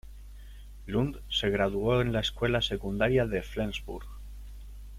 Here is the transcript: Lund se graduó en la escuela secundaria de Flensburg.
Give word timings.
Lund 0.87 1.21
se 1.29 1.51
graduó 1.51 2.01
en 2.01 2.11
la 2.11 2.21
escuela 2.21 2.63
secundaria 2.63 3.27
de 3.27 3.43
Flensburg. 3.43 4.07